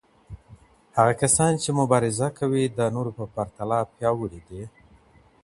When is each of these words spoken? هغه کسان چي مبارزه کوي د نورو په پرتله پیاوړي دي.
هغه 0.97 1.13
کسان 1.21 1.51
چي 1.61 1.69
مبارزه 1.79 2.27
کوي 2.39 2.63
د 2.67 2.79
نورو 2.95 3.11
په 3.17 3.23
پرتله 3.35 3.77
پیاوړي 3.95 4.41
دي. 4.47 4.63